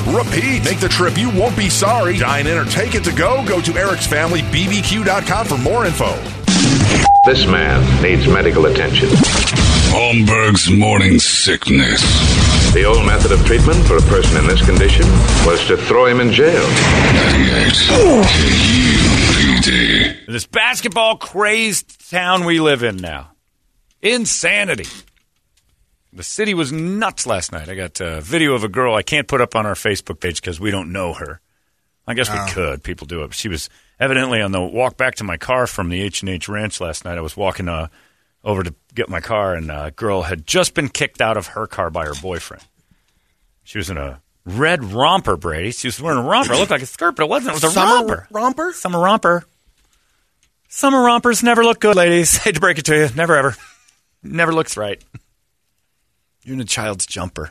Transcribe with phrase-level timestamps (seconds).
[0.00, 0.64] repeat.
[0.64, 2.18] Make the trip, you won't be sorry.
[2.18, 3.44] Dine in or take it to go.
[3.46, 6.12] Go to Eric's Family BBQ.com for more info.
[7.26, 9.08] This man needs medical attention.
[9.90, 12.00] Holmberg's morning sickness.
[12.72, 15.04] The old method of treatment for a person in this condition
[15.44, 16.62] was to throw him in jail.
[16.62, 17.72] 98
[19.60, 20.26] KUPD.
[20.26, 23.32] This basketball crazed town we live in now.
[24.00, 24.86] Insanity.
[26.12, 27.68] The city was nuts last night.
[27.68, 30.40] I got a video of a girl I can't put up on our Facebook page
[30.40, 31.40] because we don't know her.
[32.06, 32.82] I guess we could.
[32.82, 33.32] People do it.
[33.34, 36.48] She was evidently on the walk back to my car from the H and H
[36.48, 37.18] Ranch last night.
[37.18, 37.86] I was walking uh,
[38.42, 41.68] over to get my car, and a girl had just been kicked out of her
[41.68, 42.64] car by her boyfriend.
[43.62, 45.70] She was in a red romper, Brady.
[45.70, 46.54] She was wearing a romper.
[46.54, 47.52] It looked like a skirt, but it wasn't.
[47.52, 48.26] It was a Summer romper.
[48.32, 48.72] romper?
[48.72, 49.44] Summer romper.
[50.68, 52.36] Summer rompers never look good, ladies.
[52.42, 53.08] Hate to break it to you.
[53.14, 53.56] Never ever.
[54.24, 55.00] Never looks right.
[56.42, 57.50] You're in a child's jumper.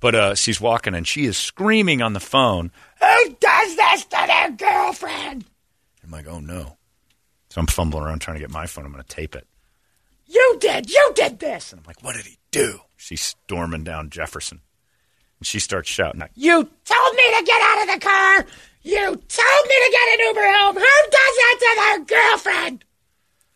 [0.00, 4.24] But uh, she's walking and she is screaming on the phone, Who does this to
[4.26, 5.44] their girlfriend?
[6.02, 6.76] I'm like, oh no.
[7.50, 8.84] So I'm fumbling around trying to get my phone.
[8.84, 9.46] I'm going to tape it.
[10.26, 10.90] You did.
[10.90, 11.72] You did this.
[11.72, 12.80] And I'm like, what did he do?
[12.96, 14.60] She's storming down Jefferson.
[15.38, 18.46] And she starts shouting, out, You told me to get out of the car.
[18.82, 20.74] You told me to get an Uber home.
[20.74, 22.84] Who does that to their girlfriend?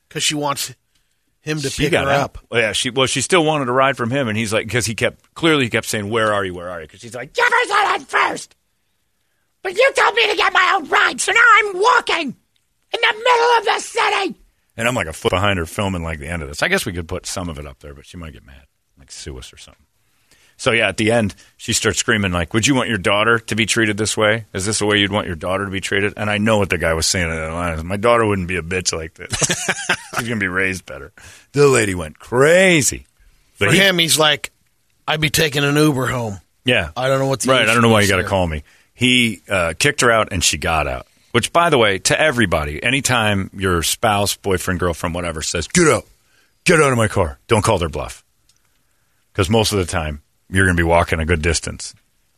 [0.08, 0.74] Because she wants
[1.46, 2.20] him to she pick got her out.
[2.20, 2.38] up.
[2.50, 4.84] Well, yeah, she well, she still wanted a ride from him, and he's like, because
[4.84, 6.54] he kept clearly he kept saying, "Where are you?
[6.54, 8.56] Where are you?" Because she's like, Jefferson at first,
[9.62, 12.28] but you told me to get my own ride, so now I'm walking
[12.92, 14.34] in the middle of the city.
[14.76, 16.62] And I'm like a foot behind her, filming like the end of this.
[16.62, 18.64] I guess we could put some of it up there, but she might get mad,
[18.98, 19.85] like sue us or something.
[20.58, 23.54] So yeah, at the end, she starts screaming like, "Would you want your daughter to
[23.54, 24.46] be treated this way?
[24.54, 26.70] Is this the way you'd want your daughter to be treated?" And I know what
[26.70, 27.86] the guy was saying in that line.
[27.86, 29.30] My daughter wouldn't be a bitch like this.
[30.18, 31.12] She's gonna be raised better.
[31.52, 33.06] The lady went crazy.
[33.58, 34.50] But For he- him, he's like,
[35.06, 36.40] I'd be taking an Uber home.
[36.64, 37.68] yeah, I don't know what the right.
[37.68, 38.62] I don't know why you got to call me.
[38.94, 41.06] He uh, kicked her out, and she got out.
[41.32, 46.06] Which, by the way, to everybody, anytime your spouse, boyfriend, girlfriend, whatever says, "Get out,
[46.64, 48.24] get out of my car," don't call their bluff.
[49.32, 51.94] Because most of the time, you're going to be walking a good distance.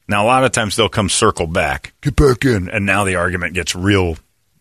[0.09, 3.17] Now, a lot of times they'll come circle back, get back in, and now the
[3.17, 4.17] argument gets real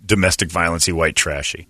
[0.06, 1.68] domestic violency, white trashy.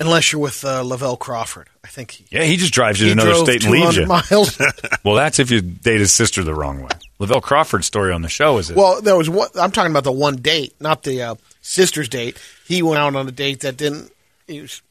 [0.00, 1.68] Unless you're with uh, Lavell Crawford.
[1.84, 4.06] I think he, Yeah, he just drives you to another state and leaves 200 you.
[4.08, 4.60] miles.
[5.04, 6.88] Well, that's if you date his sister the wrong way.
[7.20, 8.76] Lavell Crawford's story on the show is it?
[8.76, 9.48] well, there was one.
[9.54, 12.36] I'm talking about the one date, not the uh, sister's date.
[12.66, 14.10] He went out on a date that didn't
[14.48, 14.82] he was,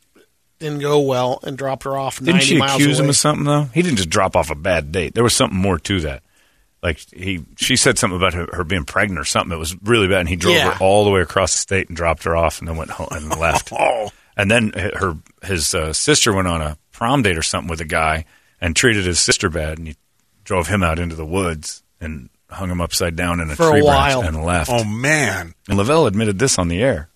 [0.62, 2.20] didn't go well and dropped her off.
[2.20, 3.64] Didn't she miles accuse him of something though?
[3.74, 5.14] He didn't just drop off a bad date.
[5.14, 6.24] There was something more to that.
[6.82, 9.52] Like he, she said something about her, her being pregnant or something.
[9.56, 10.72] It was really bad, and he drove Yeah.
[10.74, 13.10] her all the way across the state and dropped her off, and then went home
[13.12, 13.72] and left.
[13.72, 14.10] Oh.
[14.38, 17.86] And then her his uh, sister went on a prom date or something with a
[17.86, 18.26] guy
[18.60, 19.96] and treated his sister bad, and he
[20.44, 23.72] drove him out into the woods and hung him upside down in a For a
[23.74, 24.22] tree while.
[24.22, 24.72] branch and left.
[24.74, 27.10] Oh man, And Lavell admitted this on the air.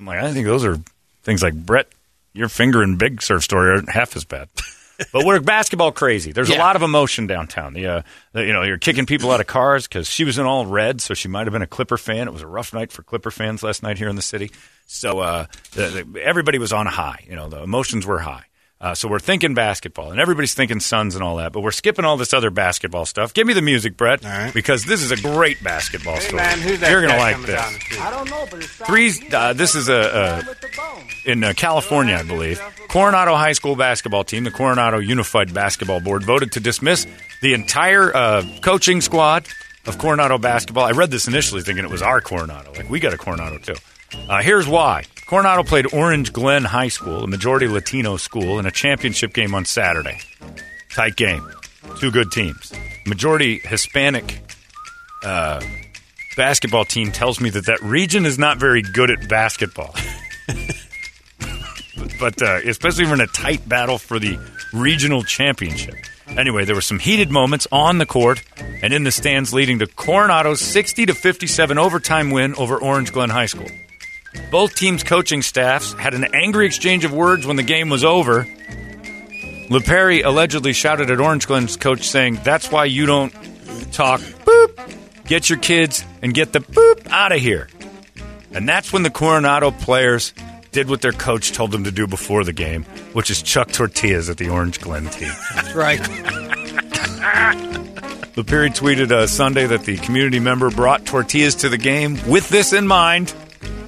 [0.00, 0.78] I'm like, I think those are
[1.22, 1.86] things like Brett,
[2.34, 4.48] your finger and big surf story aren't half as bad.
[5.12, 6.32] but we're basketball crazy.
[6.32, 7.72] There's a lot of emotion downtown.
[7.72, 8.02] The, uh,
[8.32, 11.00] the, you know, you're kicking people out of cars because she was in all red,
[11.00, 12.28] so she might have been a Clipper fan.
[12.28, 14.50] It was a rough night for Clipper fans last night here in the city.
[14.86, 17.24] So uh, the, the, everybody was on high.
[17.28, 18.44] You know, the emotions were high.
[18.84, 22.04] Uh, so we're thinking basketball, and everybody's thinking Suns and all that, but we're skipping
[22.04, 23.32] all this other basketball stuff.
[23.32, 24.52] Give me the music, Brett, All right.
[24.52, 26.36] because this is a great basketball story.
[26.42, 27.56] man, who's that You're gonna like this.
[27.56, 28.00] down the street?
[28.02, 29.10] I don't know, but it's Three.
[29.32, 30.44] Uh, this is a,
[31.24, 32.60] a in uh, California, I believe.
[32.88, 37.06] Coronado High School basketball team, the Coronado Unified Basketball Board, voted to dismiss
[37.40, 39.46] the entire uh, coaching squad
[39.86, 40.84] of Coronado basketball.
[40.84, 42.72] I read this initially thinking it was our Coronado.
[42.72, 43.76] Like we got a Coronado too.
[44.28, 45.04] Uh, here's why.
[45.26, 49.64] Coronado played Orange Glen High School, a majority Latino school, in a championship game on
[49.64, 50.20] Saturday.
[50.90, 51.48] Tight game.
[51.98, 52.72] Two good teams.
[53.06, 54.40] Majority Hispanic
[55.22, 55.60] uh,
[56.36, 59.94] basketball team tells me that that region is not very good at basketball.
[62.20, 64.38] but uh, especially in a tight battle for the
[64.72, 65.94] regional championship.
[66.28, 68.42] Anyway, there were some heated moments on the court,
[68.82, 73.30] and in the stands leading to Coronado's 60 to 57 overtime win over Orange Glen
[73.30, 73.68] High School.
[74.50, 78.44] Both teams' coaching staffs had an angry exchange of words when the game was over.
[79.68, 83.32] Laaperi allegedly shouted at Orange Glen's coach saying, That's why you don't
[83.92, 85.24] talk boop.
[85.26, 87.68] Get your kids and get the boop out of here.
[88.52, 90.32] And that's when the Coronado players
[90.70, 94.28] did what their coach told them to do before the game, which is chuck tortillas
[94.28, 95.32] at the Orange Glen team.
[95.54, 96.00] That's right.
[98.34, 102.72] Laaperi tweeted uh, Sunday that the community member brought tortillas to the game with this
[102.72, 103.32] in mind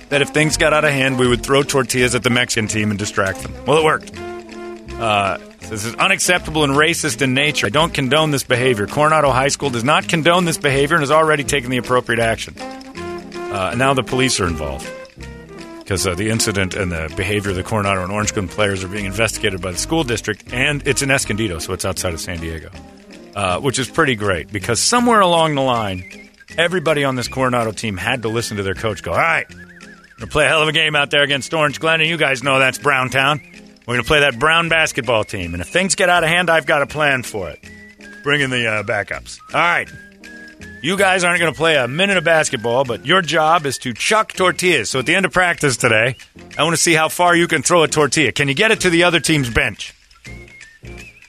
[0.08, 2.90] that if things got out of hand, we would throw tortillas at the Mexican team
[2.90, 3.52] and distract them.
[3.66, 4.12] Well, it worked.
[4.98, 7.66] Uh, this is unacceptable and racist in nature.
[7.66, 8.86] I don't condone this behavior.
[8.86, 12.56] Coronado High School does not condone this behavior and has already taken the appropriate action.
[12.58, 14.88] Uh, now the police are involved
[15.78, 18.88] because uh, the incident and the behavior of the Coronado and Orange Glen players are
[18.88, 22.38] being investigated by the school district, and it's in Escondido, so it's outside of San
[22.38, 22.70] Diego,
[23.34, 27.96] uh, which is pretty great because somewhere along the line, everybody on this Coronado team
[27.96, 29.46] had to listen to their coach go, All right,
[30.16, 32.08] we're going to play a hell of a game out there against Orange Glen, and
[32.08, 33.38] you guys know that's Browntown.
[33.86, 36.48] We're going to play that Brown basketball team, and if things get out of hand,
[36.48, 37.62] I've got a plan for it.
[38.22, 39.38] Bring in the uh, backups.
[39.52, 39.90] All right.
[40.82, 43.92] You guys aren't going to play a minute of basketball, but your job is to
[43.92, 44.88] chuck tortillas.
[44.88, 46.16] So at the end of practice today,
[46.56, 48.32] I want to see how far you can throw a tortilla.
[48.32, 49.94] Can you get it to the other team's bench?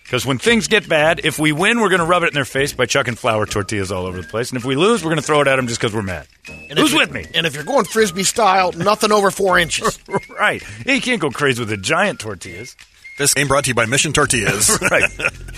[0.08, 2.46] Because when things get bad, if we win, we're going to rub it in their
[2.46, 4.52] face by chucking flour tortillas all over the place.
[4.52, 6.26] And if we lose, we're going to throw it at them just because we're mad.
[6.70, 7.26] And Who's with me?
[7.36, 10.00] And if you're going frisbee style, nothing over four inches.
[10.30, 10.64] right.
[10.86, 12.78] You can't go crazy with the giant tortillas.
[13.18, 14.80] This game brought to you by Mission Tortillas.
[14.92, 15.12] right.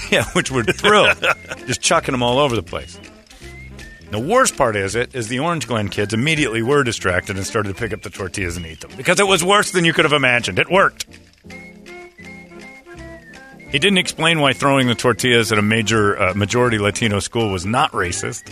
[0.10, 1.24] Yeah, which we're thrilled.
[1.68, 3.00] Just chucking them all over the place.
[4.10, 7.70] The worst part is it is the Orange Glen kids immediately were distracted and started
[7.70, 10.06] to pick up the tortillas and eat them because it was worse than you could
[10.06, 10.58] have imagined.
[10.58, 11.06] It worked.
[13.72, 17.66] He didn't explain why throwing the tortillas at a major uh, majority Latino school was
[17.66, 18.52] not racist.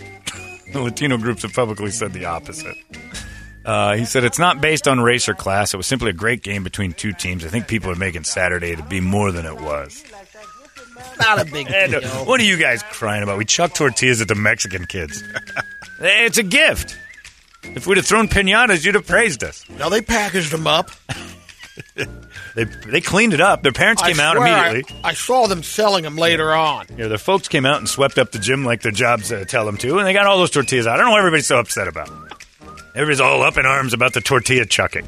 [0.72, 2.76] the Latino groups have publicly said the opposite.
[3.64, 5.74] Uh, he said it's not based on race or class.
[5.74, 7.44] It was simply a great game between two teams.
[7.44, 10.04] I think people are making Saturday to be more than it was.
[11.18, 12.24] Not a big uh, deal.
[12.24, 13.38] what are you guys crying about?
[13.38, 15.22] We chuck tortillas at the Mexican kids.
[16.00, 16.96] It's a gift.
[17.64, 19.68] If we'd have thrown pinatas, you'd have praised us.
[19.68, 20.90] Now they packaged them up.
[22.54, 23.62] They they cleaned it up.
[23.62, 24.96] Their parents came I out swear I- immediately.
[25.04, 26.86] I, saw them selling them later on.
[26.96, 29.64] Yeah, their folks came out and swept up the gym like their jobs uh, tell
[29.66, 30.94] them to, and they got all those tortillas out.
[30.94, 32.10] I don't know what everybody's so upset about.
[32.94, 35.06] Everybody's all up in arms about the tortilla chucking.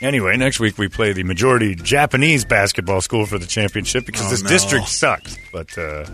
[0.00, 4.30] Anyway, next week we play the majority Japanese basketball school for the championship because Oh,
[4.30, 4.48] this no.
[4.48, 5.38] district sucks.
[5.52, 6.04] But uh,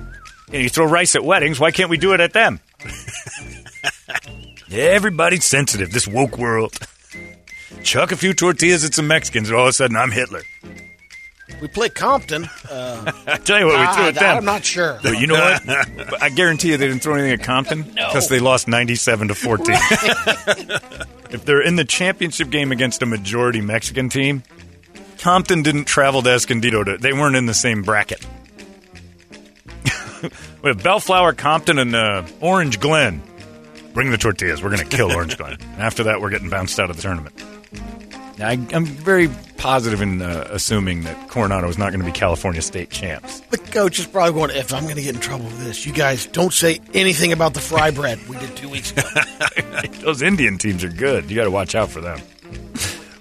[0.49, 1.59] you, know, you throw rice at weddings.
[1.59, 2.61] Why can't we do it at them?
[4.71, 5.91] Everybody's sensitive.
[5.93, 6.77] This woke world.
[7.83, 10.43] Chuck a few tortillas at some Mexicans, and all of a sudden I'm Hitler.
[11.61, 12.45] We play Compton.
[12.71, 14.37] Uh, I tell you what, we threw ah, at them.
[14.39, 14.99] I'm not sure.
[15.03, 16.23] But you know what?
[16.23, 19.67] I guarantee you they didn't throw anything at Compton because they lost 97 to 14.
[21.31, 24.43] if they're in the championship game against a majority Mexican team,
[25.19, 26.85] Compton didn't travel to Escondido.
[26.85, 28.27] To, they weren't in the same bracket.
[30.63, 33.23] we have Bellflower, Compton, and uh, Orange Glen.
[33.93, 34.63] Bring the tortillas.
[34.63, 35.59] We're going to kill Orange Glen.
[35.61, 37.35] And after that, we're getting bounced out of the tournament.
[38.43, 42.63] I, I'm very positive in uh, assuming that Coronado is not going to be California
[42.63, 43.41] state champs.
[43.41, 45.93] The coach is probably going, if I'm going to get in trouble with this, you
[45.93, 49.03] guys don't say anything about the fry bread we did two weeks ago.
[50.01, 51.31] Those Indian teams are good.
[51.31, 52.21] You got to watch out for them.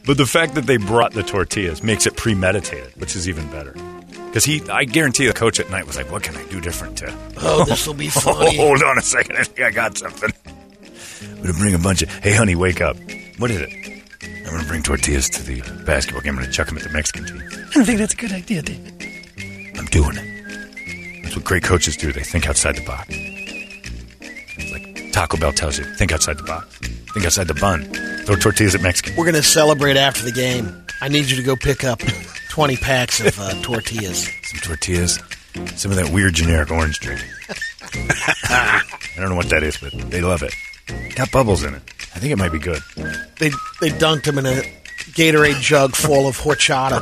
[0.05, 3.73] But the fact that they brought the tortillas makes it premeditated, which is even better.
[4.27, 6.97] Because he, I guarantee the coach at night was like, "What can I do different
[6.99, 8.57] to?" Oh, this will be Oh, funny.
[8.57, 10.31] hold on a second, I think I got something.
[11.21, 12.09] I'm gonna bring a bunch of.
[12.09, 12.95] Hey, honey, wake up.
[13.37, 13.98] What is it?
[14.49, 16.33] I'm gonna bring tortillas to the basketball game.
[16.35, 17.43] I'm gonna chuck them at the Mexican team.
[17.51, 18.93] I don't think that's a good idea, David.
[19.77, 21.23] I'm doing it.
[21.23, 22.11] That's what great coaches do.
[22.11, 23.07] They think outside the box.
[23.11, 26.79] It's like Taco Bell tells you, think outside the box.
[27.13, 27.83] Think outside the bun.
[28.25, 29.15] Throw tortillas at Mexican.
[29.15, 30.85] We're going to celebrate after the game.
[31.01, 31.99] I need you to go pick up
[32.49, 34.29] 20 packs of uh, tortillas.
[34.43, 35.19] Some tortillas.
[35.75, 37.21] Some of that weird generic orange drink.
[38.49, 38.81] I
[39.17, 40.53] don't know what that is, but they love it.
[41.15, 41.81] Got bubbles in it.
[42.19, 42.81] I think it might be good.
[43.39, 43.49] They
[43.79, 44.61] they dunked him in a
[45.15, 46.99] Gatorade jug full of horchata.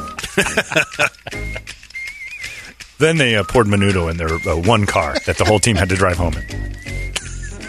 [2.99, 5.89] Then they uh, poured Menudo in their uh, one car that the whole team had
[5.89, 6.43] to drive home in.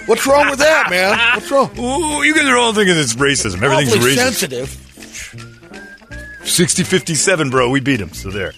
[0.06, 1.18] What's wrong with that, man?
[1.34, 1.70] What's wrong?
[1.78, 3.62] Ooh, you guys are all thinking it's racism.
[3.62, 4.16] Everything's Awfully racist.
[4.16, 4.70] sensitive.
[6.44, 7.68] 60 57, bro.
[7.68, 8.14] We beat him.
[8.14, 8.52] So there.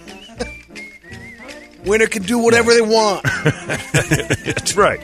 [1.84, 3.24] Winner can do whatever they want.
[3.42, 5.00] That's right.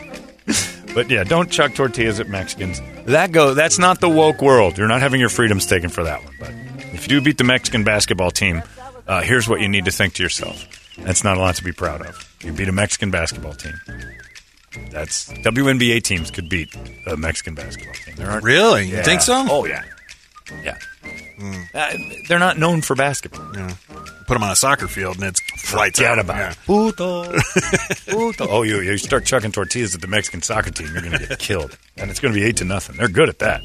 [0.97, 2.81] But yeah, don't chuck tortillas at Mexicans.
[3.05, 3.53] That go.
[3.53, 4.79] That's not the woke world.
[4.79, 6.35] You're not having your freedoms taken for that one.
[6.41, 6.51] But
[6.95, 8.63] if you do beat the Mexican basketball team,
[9.07, 10.67] uh, here's what you need to think to yourself.
[10.97, 12.37] That's not a lot to be proud of.
[12.43, 13.75] You beat a Mexican basketball team.
[14.91, 16.75] That's WNBA teams could beat
[17.07, 18.15] a Mexican basketball team.
[18.17, 18.87] There aren't Really?
[18.87, 19.45] You think so?
[19.51, 19.83] Oh yeah,
[20.65, 20.79] yeah.
[21.75, 21.93] Uh,
[22.27, 23.47] they're not known for basketball.
[24.27, 25.41] Put them on a soccer field and it's
[25.75, 26.19] lights Forget out.
[26.19, 26.51] about Yeah.
[26.51, 26.59] it.
[26.67, 27.33] Puto.
[28.09, 28.49] Puto.
[28.49, 31.39] Oh, you you start chucking tortillas at the Mexican soccer team, you're going to get
[31.49, 32.97] killed, and it's going to be eight to nothing.
[32.97, 33.63] They're good at that.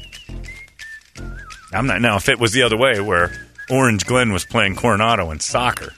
[1.72, 2.16] I'm not now.
[2.16, 3.32] If it was the other way, where
[3.70, 5.92] Orange Glen was playing Coronado in soccer,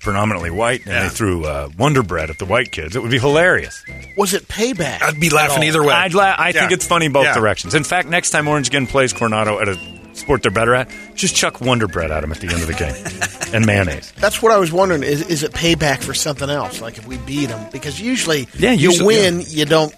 [0.00, 1.02] predominantly white, and Yeah.
[1.04, 3.82] they threw uh, Wonder Bread at the white kids, it would be hilarious.
[4.16, 5.02] Was it payback?
[5.02, 5.92] I'd be laughing either way.
[5.92, 6.74] I'd la- I think Yeah.
[6.76, 7.34] it's funny both Yeah.
[7.34, 7.74] directions.
[7.74, 9.76] In fact, next time Orange Glen plays Coronado at a
[10.18, 12.74] sport they're better at, just chuck Wonder Bread at them at the end of the
[12.74, 14.12] game and mayonnaise.
[14.12, 15.02] That's what I was wondering.
[15.02, 16.80] Is, is it payback for something else?
[16.80, 17.68] Like if we beat them?
[17.72, 19.94] Because usually, Yeah, you usually, win, you don't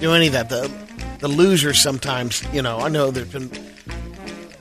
[0.00, 0.48] do any of that.
[0.48, 0.70] The
[1.20, 2.78] the losers sometimes, you know.
[2.78, 3.50] I know there's been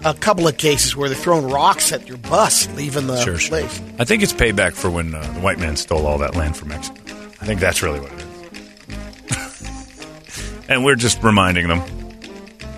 [0.03, 3.59] a couple of cases where they're throwing rocks at your bus leaving the Sure, sure.
[3.59, 3.81] place.
[3.99, 6.69] I think it's payback for when uh, the white man stole all that land from
[6.69, 6.99] Mexico.
[7.39, 8.19] I think that's really what it
[9.29, 10.65] is.
[10.69, 11.81] and we're just reminding them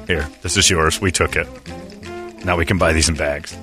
[0.07, 1.00] here, this is yours.
[1.00, 1.48] We took it.
[2.46, 3.53] Now we can buy these in bags.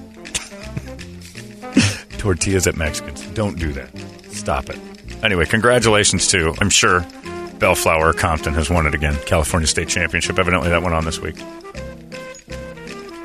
[2.18, 3.24] Tortillas at Mexicans.
[3.28, 3.90] Don't do that.
[4.30, 4.78] Stop it.
[5.22, 7.06] Anyway, congratulations to, I'm sure,
[7.58, 9.16] Bellflower Compton has won it again.
[9.26, 10.38] California State Championship.
[10.38, 11.36] Evidently, that went on this week.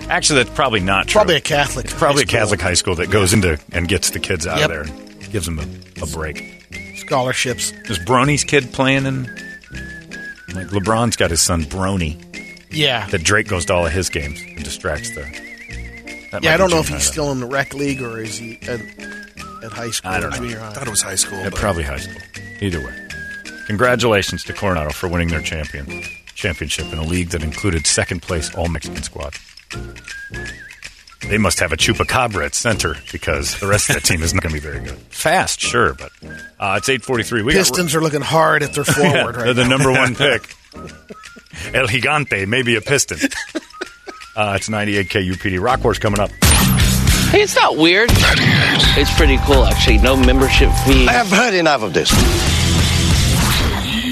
[0.09, 1.19] Actually, that's probably not true.
[1.19, 1.87] Probably a Catholic.
[1.87, 2.25] Probably a.
[2.25, 4.69] Catholic high school that goes into and gets the kids out Yep.
[4.69, 6.65] of there and gives them a, a break.
[6.97, 7.71] scholarships.
[7.89, 9.23] Is Bronny's kid playing in?
[10.53, 12.17] Like LeBron's got his son Bronny.
[12.71, 15.21] Yeah, That Drake goes to all of his games and distracts the.
[16.31, 16.53] that yeah.
[16.53, 18.79] I don't know if he's still in the rec league or is he at,
[19.63, 20.47] at high school I don't know.
[20.63, 21.37] I thought it was high school.
[21.39, 22.21] Yeah, but- probably high school.
[22.61, 23.07] Either way,
[23.67, 26.03] congratulations to Coronado for winning their champion
[26.35, 29.33] championship in a league that included second place all Mexican squad.
[31.27, 34.41] They must have a chupacabra at center because the rest of that team is not
[34.43, 34.97] going to be very good.
[35.09, 36.11] Fast, sure, but
[36.59, 37.41] uh, it's eight forty three.
[37.43, 40.15] We got- Pistons are looking hard at their forward Yeah, right they're the number one
[40.15, 40.55] pick.
[41.73, 43.19] El Gigante, maybe a Piston.
[44.33, 45.61] Uh, it's 98 KUPD.
[45.61, 46.29] Rock Horse coming up.
[47.31, 48.09] Hey, it's not weird.
[48.13, 49.97] It's pretty cool, actually.
[49.97, 51.05] No membership fee.
[51.05, 52.09] I have heard enough of this.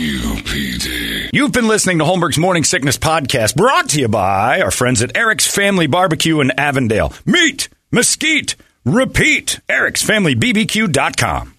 [0.10, 1.30] UPD.
[1.32, 5.16] You've been listening to Holmberg's Morning Sickness Podcast, brought to you by our friends at
[5.16, 7.14] Eric's Family Barbecue in Avondale.
[7.26, 9.60] Meat, mesquite, repeat.
[9.70, 11.59] Eric'sFamilyBBQ.com.